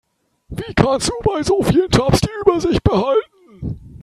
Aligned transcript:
Wie 0.49 0.73
kannst 0.73 1.09
du 1.09 1.13
bei 1.23 1.43
so 1.43 1.61
vielen 1.61 1.91
Tabs 1.91 2.21
die 2.21 2.29
Übersicht 2.41 2.83
behalten? 2.83 3.79